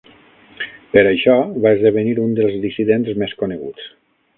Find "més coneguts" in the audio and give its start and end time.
3.25-3.91